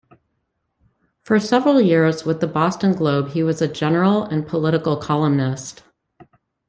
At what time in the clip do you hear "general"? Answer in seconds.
3.67-4.23